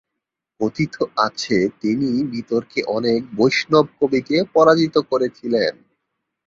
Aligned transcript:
কথিত 0.59 0.95
আছে 1.25 1.57
তিনি 1.81 2.09
বিতর্কে 2.33 2.79
অনেক 2.97 3.19
বৈষ্ণব 3.37 3.85
কবিকে 3.99 4.37
পরাজিত 4.53 4.95
করেছিলেন। 5.11 5.73